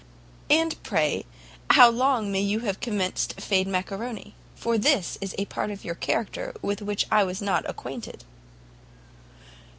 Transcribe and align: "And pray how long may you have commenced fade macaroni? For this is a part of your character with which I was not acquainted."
"And 0.49 0.81
pray 0.81 1.27
how 1.69 1.91
long 1.91 2.31
may 2.31 2.41
you 2.41 2.61
have 2.61 2.79
commenced 2.79 3.39
fade 3.39 3.67
macaroni? 3.67 4.33
For 4.55 4.79
this 4.79 5.15
is 5.21 5.35
a 5.37 5.45
part 5.45 5.69
of 5.69 5.85
your 5.85 5.93
character 5.93 6.55
with 6.63 6.81
which 6.81 7.05
I 7.11 7.23
was 7.23 7.39
not 7.39 7.69
acquainted." 7.69 8.23